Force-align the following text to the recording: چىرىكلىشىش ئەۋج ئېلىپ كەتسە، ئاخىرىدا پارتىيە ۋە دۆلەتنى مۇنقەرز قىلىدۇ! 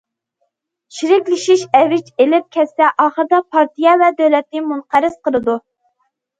چىرىكلىشىش 0.95 1.65
ئەۋج 1.81 2.09
ئېلىپ 2.25 2.49
كەتسە، 2.57 2.89
ئاخىرىدا 3.05 3.43
پارتىيە 3.53 3.95
ۋە 4.05 4.11
دۆلەتنى 4.25 4.67
مۇنقەرز 4.73 5.23
قىلىدۇ! 5.25 5.61